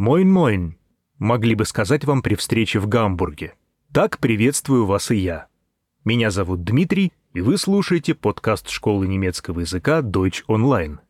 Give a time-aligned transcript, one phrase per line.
[0.00, 0.78] Мойн-мойн.
[1.18, 3.52] Могли бы сказать вам при встрече в Гамбурге.
[3.92, 5.48] Так приветствую вас и я.
[6.06, 11.00] Меня зовут Дмитрий, и вы слушаете подкаст школы немецкого языка Deutsch Online.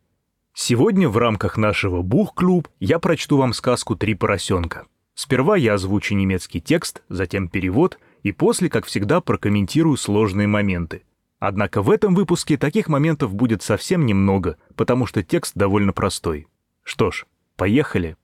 [0.54, 4.89] Сегодня в рамках нашего Бух-клуб я прочту вам сказку «Три поросенка».
[5.14, 11.04] Сперва я озвучу немецкий текст, затем перевод, и после, как всегда, прокомментирую сложные моменты.
[11.38, 16.48] Однако в этом выпуске таких моментов будет совсем немного, потому что текст довольно простой.
[16.82, 18.16] Что ж, поехали.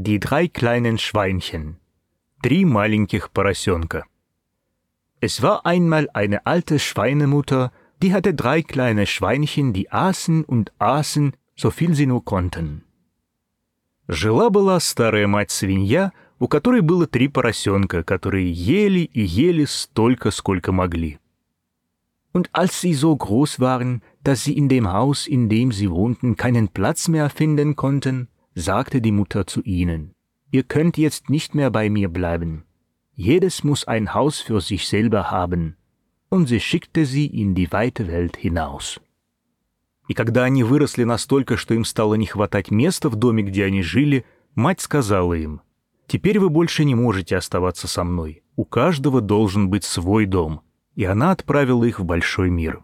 [0.00, 1.76] Die drei kleinen Schweinchen.
[2.42, 4.04] Три маленьких поросенка.
[5.20, 11.34] Es war einmal eine alte Schweinemutter, die hatte drei kleine Schweinchen, die aßen und aßen,
[11.54, 12.84] so viel sie nur konnten.
[14.08, 21.18] Жила-была старая мать-свинья, у которой было три поросенка, которые ели и ели столько, сколько могли.
[22.32, 26.36] Und als sie so groß waren, dass sie in dem Haus, in dem sie wohnten,
[26.36, 30.14] keinen Platz mehr finden konnten, sagte die Mutter zu ihnen,
[30.50, 32.64] Ihr könnt jetzt nicht mehr bei mir bleiben.
[33.14, 35.76] Jedes muss ein Haus für sich selber haben.
[36.28, 39.00] Und sie schickte sie in die weite Welt hinaus.
[40.08, 43.82] И когда они выросли настолько, что им стало не хватать места в доме, где они
[43.82, 45.62] жили, мать сказала им,
[46.06, 48.44] «Теперь вы больше не можете оставаться со мной.
[48.54, 50.60] У каждого должен быть свой дом».
[50.94, 52.82] И она отправила их в большой мир.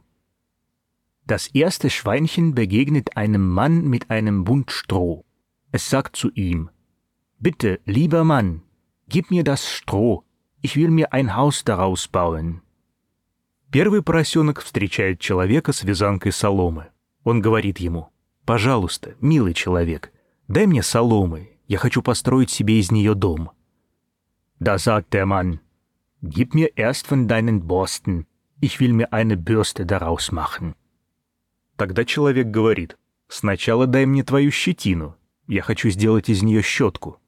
[1.25, 5.25] Das erste Schweinchen begegnet einem Mann mit einem Bund Stroh.
[5.78, 6.72] Es sagt zu ihm,
[7.38, 8.64] Bitte, lieber Mann,
[9.08, 10.24] gib mir das Stroh,
[10.64, 12.64] ich will mir ein Haus daraus bauen.
[13.70, 16.88] Первый поросенок встречает человека с вязанкой соломы.
[17.24, 18.10] Он говорит ему,
[18.44, 20.12] «Пожалуйста, милый человек,
[20.48, 23.52] дай мне соломы, я хочу построить себе из нее дом».
[24.60, 25.60] Da sagt der Mann,
[26.24, 28.26] «Gib mir erst von deinen Borsten,
[28.62, 30.74] ich will mir eine Bürste daraus machen».
[31.76, 32.98] Тогда человек говорит,
[33.28, 35.16] «Сначала дай мне твою щетину,
[35.48, 37.20] я хочу сделать из нее щетку».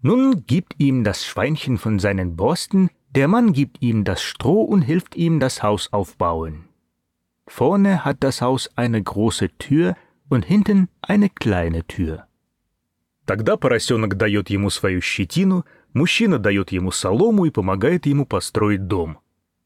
[0.00, 4.82] Nun gibt ihm das Schweinchen von seinen Borsten, der Mann gibt ihm das Stroh und
[4.82, 6.64] hilft ihm das Haus aufbauen.
[7.46, 9.96] Vorne hat das Haus eine große Tür
[10.28, 12.26] und hinten eine kleine Tür.
[13.24, 19.18] Тогда поросенок дает ему свою щетину, мужчина дает ему солому и помогает ему построить дом.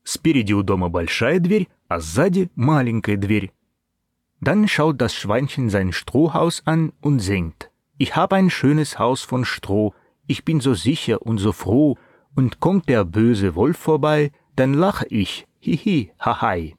[0.02, 3.52] Спереди у дома большая дверь, а сзади маленькая дверь.
[4.41, 7.71] Dann schaut das Schweinchen sein Strohhaus an und singt.
[7.97, 9.93] Ich habe ein schönes Haus von Stroh,
[10.27, 11.97] ich bin so sicher und so froh,
[12.35, 16.75] und kommt der böse Wolf vorbei, dann lache ich, хи-хи, ха-хай.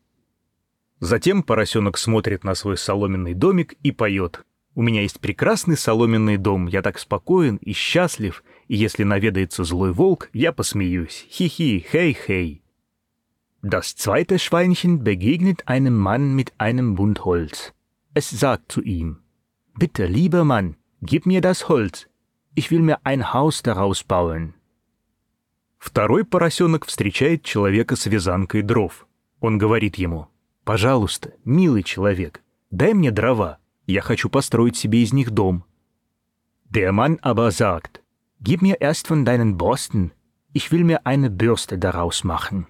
[1.00, 4.44] Затем поросенок смотрит на свой соломенный домик и поет.
[4.74, 9.92] «У меня есть прекрасный соломенный дом, я так спокоен и счастлив, и если наведается злой
[9.92, 11.26] волк, я посмеюсь.
[11.30, 12.61] Хи-хи, хей-хей».
[13.62, 17.72] Das zweite Schweinchen begegnet einem Mann mit einem Bund Holz.
[18.14, 19.18] Es sagt zu ihm,
[19.76, 22.08] Bitte, lieber Mann, gib mir das Holz,
[22.54, 24.54] ich will mir ein Haus daraus bauen.
[25.78, 29.06] Второй поросенок встречает человека с вязанкой дров.
[29.40, 30.26] Он говорит ему,
[30.64, 35.64] «Пожалуйста, милый человек, дай мне дрова, я хочу построить себе из них дом».
[36.64, 38.02] Der Mann aber sagt,
[38.40, 40.12] «Gib mir erst von deinen Borsten,
[40.52, 42.66] ich will mir eine Bürste daraus machen».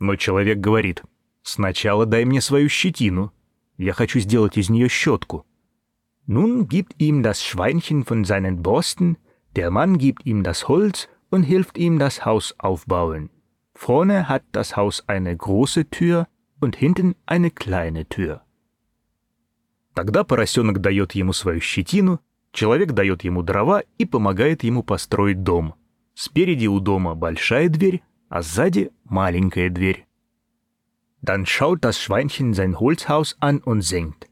[0.00, 1.02] Но человек говорит,
[1.42, 3.32] «Сначала дай мне свою щетину,
[3.76, 5.46] я хочу сделать из нее щетку».
[6.26, 9.16] Nun gibt ihm das Schweinchen von seinen Borsten,
[9.56, 13.30] der Mann gibt ihm das Holz und hilft ihm das Haus aufbauen.
[13.74, 16.28] Vorne hat das Haus eine große Tür
[16.60, 18.42] und hinten eine kleine Tür.
[19.94, 22.20] Тогда поросенок дает ему свою щетину,
[22.52, 25.74] человек дает ему дрова и помогает ему построить дом.
[26.14, 30.06] Спереди у дома большая дверь, а сзади маленькая дверь.
[31.20, 34.26] Dann schaut das Schweinchen sein Holzhaus an und singt.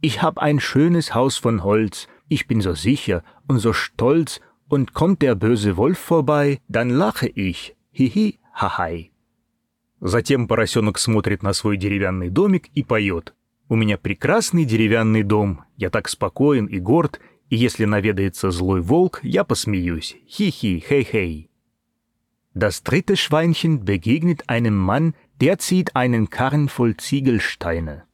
[0.00, 4.94] Ich hab ein schönes Haus von Holz, ich bin so sicher und so stolz, und
[4.94, 9.12] kommt der böse Wolf vorbei, dann lache ich, хи-хи, ха-хай.
[10.00, 13.34] Затем поросенок смотрит на свой деревянный домик и поет.
[13.68, 19.20] «У меня прекрасный деревянный дом, я так спокоен и горд, и если наведается злой волк,
[19.22, 20.16] я посмеюсь.
[20.26, 21.51] Хи-хи, хей-хей».
[22.53, 28.05] Das dritte Schweinchen begegnet einem Mann, der zieht einen Karren voll Ziegelsteine.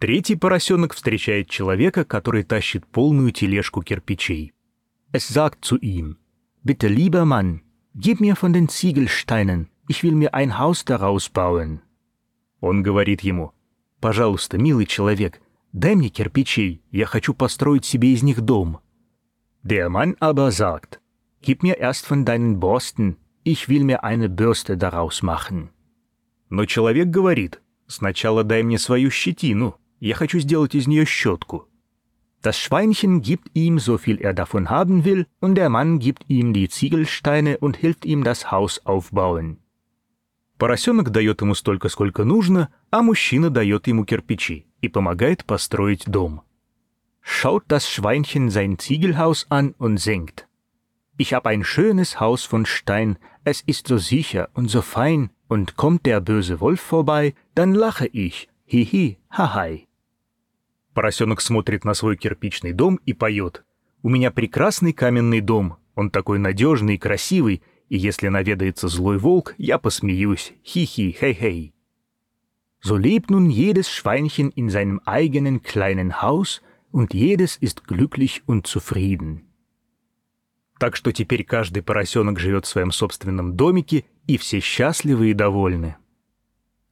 [0.00, 4.54] Третий поросенок встречает человека, который тащит полную тележку кирпичей.
[5.12, 6.16] Es sagt zu ihm,
[6.64, 7.60] Bitte, lieber Mann,
[7.94, 11.80] gib mir von den Ziegelsteinen, ich will mir ein Haus daraus bauen.
[12.60, 13.52] Он говорит ему,
[14.00, 15.40] Пожалуйста, милый человек,
[15.72, 18.80] дай мне кирпичей, я хочу построить себе из них дом.
[19.62, 21.00] Der Mann aber sagt,
[21.42, 25.69] Gib mir erst von deinen Borsten, ich will mir eine Bürste daraus machen.
[26.49, 31.67] Но человек говорит, Сначала дай мне свою щетину, Я хочу сделать из нее щетку.
[32.41, 36.53] Das Schweinchen gibt ihm, so viel er davon haben will, und der Mann gibt ihm
[36.53, 39.57] die Ziegelsteine und hilft ihm das Haus aufbauen.
[40.57, 46.41] Поросенок дает ему столько, сколько нужно, а мужчина дает ему кирпичи и помогает построить дом.
[47.21, 50.44] Schaut das Schweinchen sein Ziegelhaus an und singt.
[51.16, 55.76] Ich hab ein schönes Haus von Stein, es ist so sicher und so fein, und
[55.76, 59.88] kommt der böse Wolf vorbei, dann lache ich, хи-хи, ха-хай.
[60.94, 63.64] Поросенок смотрит на свой кирпичный дом и поет.
[64.02, 69.54] «У меня прекрасный каменный дом, он такой надежный и красивый, и если наведается злой волк,
[69.58, 71.74] я посмеюсь, хи-хи, хей-хей».
[72.82, 76.62] So lebt nun jedes Schweinchen in seinem eigenen kleinen Haus,
[76.92, 79.46] und jedes ist glücklich und zufrieden.
[80.77, 85.95] Так что теперь каждый поросенок живет в своем собственном домике, и все счастливы и довольны.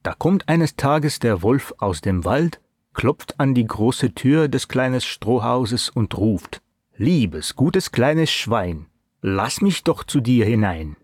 [0.02, 2.60] Da kommt eines Tages der Wolf aus dem Wald
[2.92, 6.62] klopft an die große Tür des kleinen Strohhauses und ruft
[6.96, 8.86] Liebes, gutes kleines Schwein,
[9.20, 10.96] lass mich doch zu dir hinein.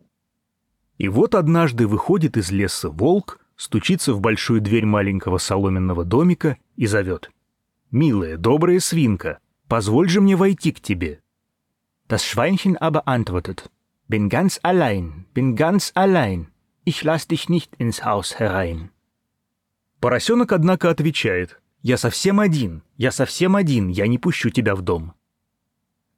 [0.99, 6.87] И вот однажды выходит из леса волк, стучится в большую дверь маленького соломенного домика и
[6.87, 7.31] зовет.
[7.91, 11.21] «Милая, добрая свинка, позволь же мне войти к тебе».
[12.10, 13.70] Das Schweinchen aber antwortet.
[14.08, 16.52] Bin ganz allein, bin ganz allein,
[16.84, 18.92] ich lass dich nicht ins Haus herein.
[20.00, 21.60] Поросенок, однако, отвечает.
[21.82, 25.14] Я совсем один, я совсем один, я не пущу тебя в дом.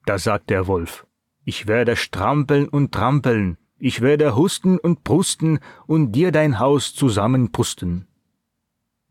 [0.05, 1.05] Da sagt der Wolf,
[1.45, 8.07] ich werde strampeln und trampeln, ich werde husten und prusten und dir dein Haus zusammenpusten.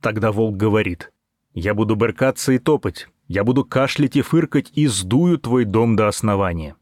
[0.01, 1.13] Тогда волк говорит,
[1.53, 6.10] я буду брыкаться и топать, я буду кашлять и фыркать и сдую твой дом до
[6.10, 6.76] основания.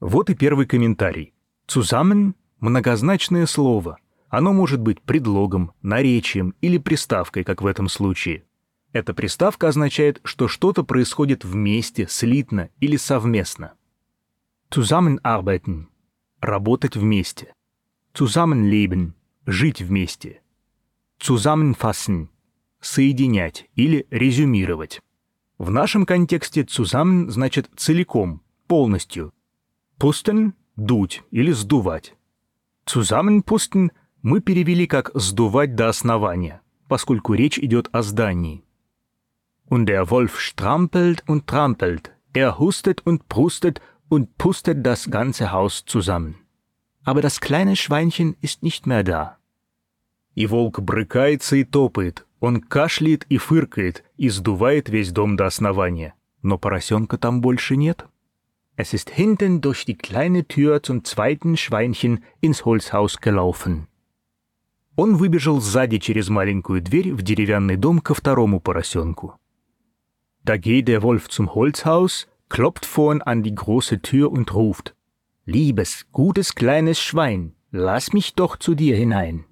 [0.00, 1.32] Вот и первый комментарий.
[1.68, 3.98] Zusammen– многозначное слово.
[4.28, 8.42] Оно может быть предлогом, наречием или приставкой, как в этом случае.
[8.92, 13.74] Эта приставка означает, что что-то происходит вместе, слитно или совместно.
[14.72, 15.84] Zusammenarbeiten–
[16.40, 17.54] работать вместе.
[18.12, 19.12] Zusammenleben–
[19.46, 20.42] жить вместе.
[21.20, 22.26] Zusammenfassen–
[22.80, 25.00] соединять или резюмировать.
[25.58, 29.32] В нашем контексте zusammen значит целиком, полностью.
[30.00, 32.14] Pusten– дуть или сдувать.
[32.86, 33.92] Zusammenpusten
[34.22, 38.64] мы перевели как «сдувать до основания», поскольку речь идет о здании.
[39.68, 45.84] Und der Wolf strampelt und trampelt, er hustet und prustet und pustet das ganze Haus
[45.86, 46.34] zusammen.
[47.04, 49.38] Aber das kleine Schweinchen ist nicht mehr da.
[50.34, 56.13] И волк брыкается и топает, он кашляет и фыркает и сдувает весь дом до основания.
[56.41, 58.05] Но поросенка там больше нет.
[58.75, 63.87] Es ist hinten durch die kleine Tür zum zweiten Schweinchen ins Holzhaus gelaufen.
[64.95, 69.35] Он выбежал сзади через маленькую дверь в деревянный дом ко второму поросенку.
[70.43, 74.95] Da geht der Wolf zum Holzhaus, klopft vorn an die große Tür und ruft
[75.45, 79.45] Liebes, gutes kleines Schwein, lass mich doch zu dir hinein.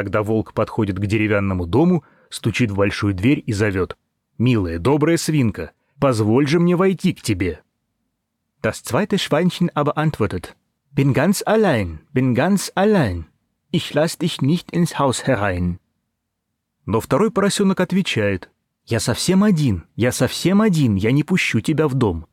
[0.00, 3.98] Тогда волк подходит к деревянному дому, стучит в большую дверь и зовет
[4.38, 7.60] «Милая, добрая свинка, позволь же мне войти к тебе».
[8.62, 10.56] Das zweite Schweinchen aber antwortet
[10.90, 13.26] «Bin ganz allein, bin ganz allein,
[13.72, 15.80] ich lass dich nicht ins Haus herein».
[16.86, 18.48] Но второй поросенок отвечает
[18.86, 22.26] Я совсем один, я совсем один, я не пущу тебя в дом.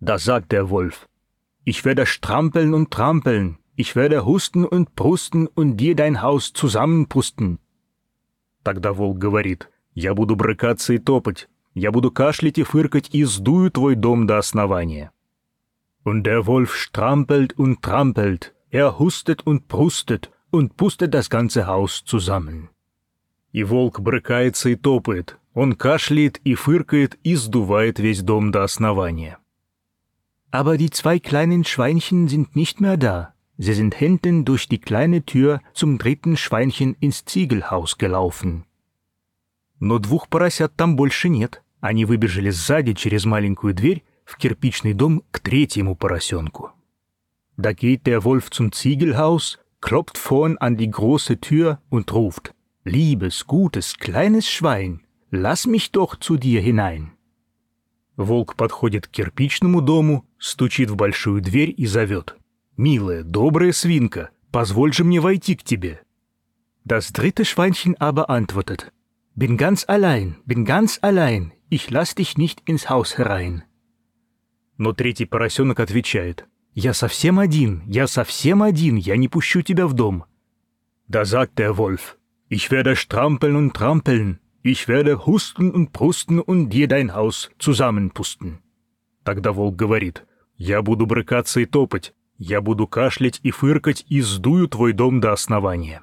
[0.00, 1.06] Da sagt der Wolf,
[1.66, 7.59] ich werde strampeln und trampeln, ich werde husten und prusten und dir dein Haus zusammenpusten.
[8.63, 13.69] Тогда волк говорит, я буду брыкаться и топать, я буду кашлять и фыркать и сдую
[13.71, 15.11] твой дом до основания.
[16.03, 22.03] Und der Wolf strampelt und trampelt, er hustet und prustet und pustet das ganze Haus
[22.05, 22.69] zusammen.
[23.51, 29.37] И волк брыкается и топает, он кашляет и фыркает и сдувает весь дом до основания.
[30.51, 33.33] Aber die zwei kleinen Schweinchen sind nicht mehr da.
[33.59, 38.65] Sie sind hinten durch die kleine Tür zum dritten Schweinchen ins Ziegelhaus gelaufen.
[39.79, 41.61] Но двух поросят там больше нет.
[41.79, 46.71] Они выбежали сзади через маленькую дверь в кирпичный дом к третьему поросенку.
[47.57, 52.53] Da geht der Wolf zum Ziegelhaus, klopft vorn an die große Tür und ruft
[52.83, 55.01] Liebes, gutes, kleines Schwein,
[55.31, 57.11] lass mich doch zu dir hinein.
[58.17, 62.37] Волк подходит к кирпичному дому, стучит в большую дверь и зовет.
[62.76, 66.02] «Милая, добрая свинка, позволь же мне войти к тебе».
[66.84, 68.92] Das dritte Schweinchen aber antwortet.
[69.34, 73.62] Bin ganz allein, bin ganz allein, ich lass dich nicht ins Haus herein.
[74.78, 76.46] Но третий поросенок отвечает.
[76.74, 80.24] Я совсем один, я совсем один, я не пущу тебя в дом.
[81.08, 82.16] Da sagt der Wolf.
[82.48, 88.58] Ich werde strampeln und trampeln, Ich werde husten und пруsten und dir dein Haus zusammenpusten.
[89.24, 94.67] Тогда волк говорит, я буду брыкаться и топать, я буду кашлять и фыркать и сдую
[94.67, 96.01] твой дом до основания.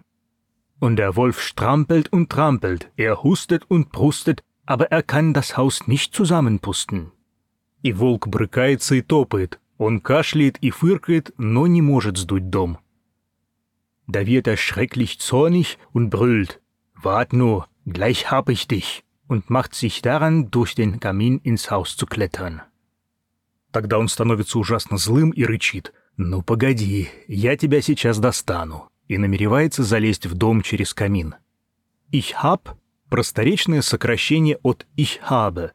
[0.80, 5.86] Und der Wolf strampelt und trampelt, er hustet und prustet, aber er kann das Haus
[5.86, 7.12] nicht zusammenpusten.
[7.82, 12.78] И волк брыкается и топает, он кашляет и фыркает, но не может сдуть дом.
[14.06, 16.60] Da wird er schrecklich zornig und brüllt,
[16.94, 21.96] Wart nur, gleich hab ich dich, und macht sich daran, durch den Камин ins Haus
[21.96, 22.62] zu klettern.
[23.72, 25.92] Тогда он становится ужасно злым и рычит.
[26.17, 31.35] «Ну погоди, я тебя сейчас достану», и намеревается залезть в дом через камин.
[32.11, 32.61] «Ich hab»—
[33.09, 35.71] просторечное сокращение от «ich habe».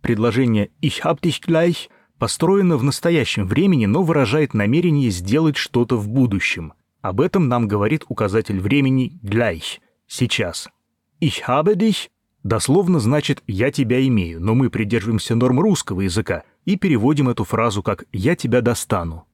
[0.00, 1.88] Предложение «ich hab dich gleich»
[2.18, 6.72] построено в настоящем времени, но выражает намерение сделать что-то в будущем.
[7.00, 9.78] Об этом нам говорит указатель времени «gleich»—
[10.08, 10.68] «сейчас».
[11.20, 12.08] «Ich habe dich»
[12.42, 17.84] дословно значит «я тебя имею», но мы придерживаемся норм русского языка и переводим эту фразу
[17.84, 19.26] как «я тебя достану».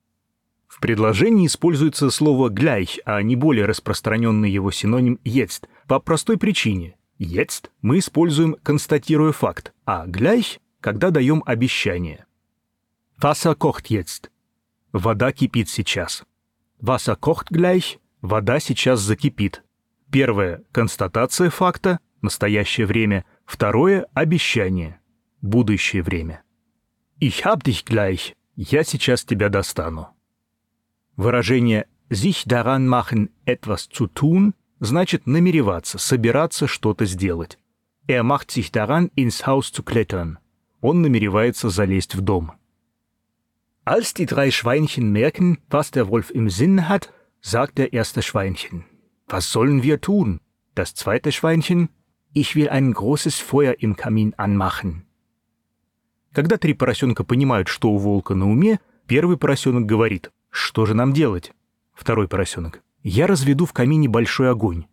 [0.83, 6.97] Предложении используется слово «gleich», а не более распространенный его синоним «jetzt», по простой причине.
[7.21, 12.27] «Jetzt» мы используем, констатируя факт, а «gleich»— когда даем обещание.
[13.23, 14.29] Wasser kocht jetzt.
[14.91, 16.25] Вода кипит сейчас.
[16.81, 18.01] Wasser kocht gleich.
[18.21, 19.63] Вода сейчас закипит.
[20.11, 23.25] Первое— констатация факта, настоящее время.
[23.45, 25.01] Второе— обещание,
[25.43, 26.43] будущее время.
[27.21, 28.35] Ich hab dich gleich.
[28.57, 30.09] Я сейчас тебя достану.
[31.17, 37.59] Выражение «sich daran machen, etwas zu tun» значит намереваться, собираться что-то сделать.
[38.09, 40.39] Er macht sich daran, ins Haus zu klettern.
[40.81, 42.53] Он намеревается залезть в дом.
[43.85, 48.85] Als die drei Schweinchen merken, was der Wolf im Sinn hat, sagt der erste Schweinchen.
[49.27, 50.41] Was sollen wir tun?
[50.75, 51.89] Das zweite Schweinchen.
[52.33, 55.07] Ich will ein großes Feuer im Kamin anmachen.
[56.33, 61.13] Когда три поросенка понимают, что у волка на уме, первый поросенок говорит «Что же нам
[61.13, 61.53] делать?»
[61.95, 62.83] Второй поросенок.
[63.03, 64.85] «Я разведу в камине большой огонь».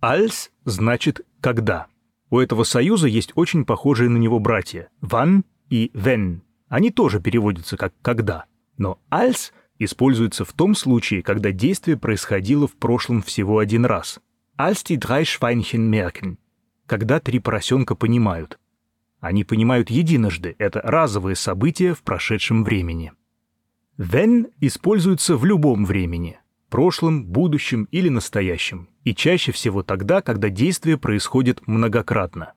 [0.00, 1.88] «Альс» значит «когда».
[2.30, 6.42] У этого союза есть очень похожие на него братья «ван» и «вен».
[6.68, 8.46] Они тоже переводятся как «когда».
[8.78, 14.20] Но «альс» используется в том случае, когда действие происходило в прошлом всего один раз.
[14.56, 16.36] «Als die drei Schweinchen merken»—
[16.86, 18.58] когда три поросенка понимают.
[19.20, 23.12] Они понимают единожды, это разовые события в прошедшем времени.
[23.98, 30.98] Then используется в любом времени– прошлом, будущем или настоящем, и чаще всего тогда, когда действие
[30.98, 32.54] происходит многократно.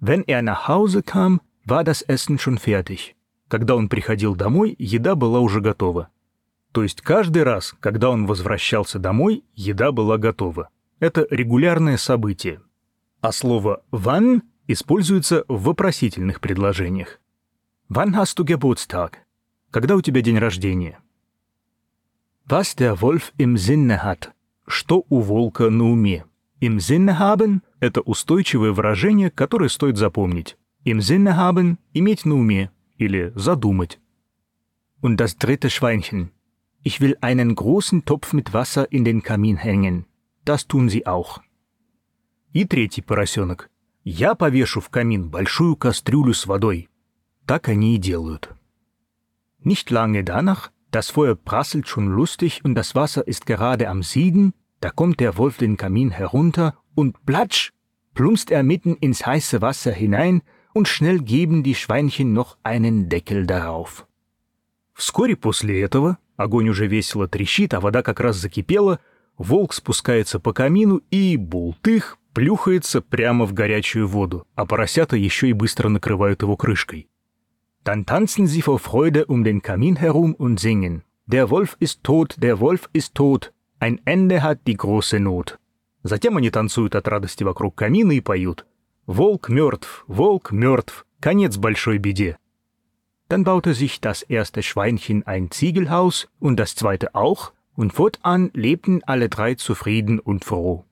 [0.00, 3.14] Wenn er nach Hause kam, war das Essen schon fertig.
[3.46, 6.08] Когда он приходил домой, еда была уже готова.
[6.72, 10.70] То есть каждый раз, когда он возвращался домой, еда была готова.
[10.98, 12.60] Это регулярное событие.
[13.20, 17.20] А слово «wann» используется в вопросительных предложениях.
[17.88, 19.23] «Wann hast du Geburtstag?»
[19.74, 21.00] Когда у тебя день рождения?
[22.46, 24.30] Was der Wolf im Sinne hat.
[24.68, 26.26] Что у волка на уме?
[26.60, 30.56] Im Sinne haben– это устойчивое выражение, которое стоит запомнить.
[30.84, 33.98] Im Sinne haben– иметь на уме или задумать.
[35.00, 36.30] Und das dritte Schweinchen.
[36.84, 40.04] Ich will einen großen Topf mit Wasser in den Kamin hängen.
[40.44, 41.40] Das tun sie auch.
[42.52, 43.68] И третий поросенок.
[44.04, 46.88] Я повешу в камин большую кастрюлю с водой.
[47.44, 48.54] Так они и делают.
[49.63, 54.53] Nicht lange danach, das Feuer prasselt schon lustig und das Wasser ist gerade am Sieden,
[54.79, 57.71] da kommt der Wolf den Kamin herunter und platsch,
[58.13, 60.41] plumpst er mitten ins heiße Wasser hinein
[60.73, 64.05] und schnell geben die Schweinchen noch einen Deckel darauf.
[64.93, 68.99] Вскоре после этого огонь уже весело трещит, а вода как раз закипела,
[69.37, 75.53] волк спускается по камину и, бултых, плюхается прямо в горячую воду, а поросята еще и
[75.53, 77.09] быстро накрывают его крышкой.
[77.83, 81.03] Dann tanzen sie vor Freude um den Kamin herum und singen.
[81.25, 83.53] Der Wolf ist tot, der Wolf ist tot.
[83.79, 85.59] Ein Ende hat die große Not.
[86.03, 88.65] Затем они танцуют от радости вокруг камина и поют.
[89.05, 92.37] Волк мертв, волк мертв, конец большой беде.
[93.27, 99.01] Dann baute sich das erste Schweinchen ein Ziegelhaus und das zweite auch, und fortan lebten
[99.05, 100.85] alle drei zufrieden und froh.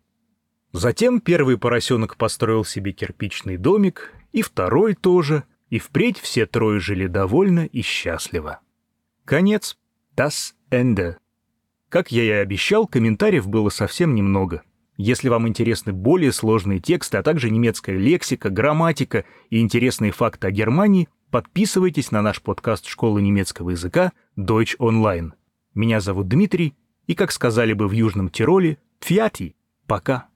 [0.71, 7.06] Затем первый поросенок построил себе кирпичный домик, и второй тоже, и впредь все трое жили
[7.06, 8.60] довольно и счастливо.
[9.24, 9.78] Конец.
[10.14, 11.16] Das Ende.
[11.88, 14.64] Как я и обещал, комментариев было совсем немного.
[14.98, 20.50] Если вам интересны более сложные тексты, а также немецкая лексика, грамматика и интересные факты о
[20.50, 25.32] Германии, подписывайтесь на наш подкаст школы немецкого языка Deutsch Online.
[25.74, 26.74] Меня зовут Дмитрий,
[27.06, 29.56] и, как сказали бы в Южном Тироле, Пфяти.
[29.86, 30.28] Пока.